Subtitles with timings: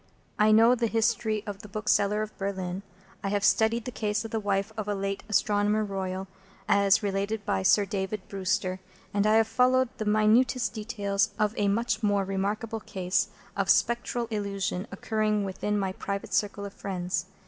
[0.39, 2.81] I know the history of the Bookseller of Berlin,
[3.23, 6.27] I have studied the case of the wife of a late Astronomer Royal
[6.67, 8.79] as related by Sir David Brewster,
[9.13, 14.25] and I have followed the minutest details of a much more remarkable case of Spectral
[14.31, 17.27] Illusion occurring within my private circle of friends.